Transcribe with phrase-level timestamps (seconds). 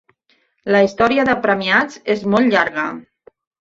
[0.75, 2.93] La història de premiats és molt llarga.